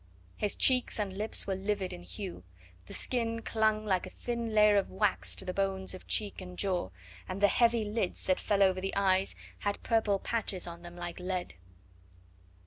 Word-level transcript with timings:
His 0.35 0.55
cheeks 0.55 0.97
and 0.99 1.15
lips 1.15 1.45
were 1.45 1.53
livid 1.53 1.93
in 1.93 2.01
hue, 2.01 2.43
the 2.87 2.93
skin 2.95 3.43
clung 3.43 3.85
like 3.85 4.07
a 4.07 4.09
thin 4.09 4.49
layer 4.49 4.75
of 4.77 4.89
wax 4.89 5.35
to 5.35 5.45
the 5.45 5.53
bones 5.53 5.93
of 5.93 6.07
cheek 6.07 6.41
and 6.41 6.57
jaw, 6.57 6.89
and 7.29 7.39
the 7.39 7.47
heavy 7.47 7.85
lids 7.85 8.23
that 8.25 8.39
fell 8.39 8.63
over 8.63 8.81
the 8.81 8.95
eyes 8.95 9.35
had 9.59 9.83
purple 9.83 10.17
patches 10.17 10.65
on 10.65 10.81
them 10.81 10.95
like 10.95 11.19
lead. 11.19 11.53